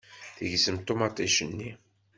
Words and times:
Tegzem 0.37 0.77
ṭumaṭic-nni. 0.87 1.71